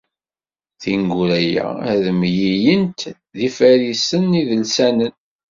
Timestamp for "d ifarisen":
3.35-4.37